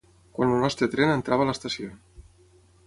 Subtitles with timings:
[0.37, 1.93] Quan el nostre tren entrava a l'estació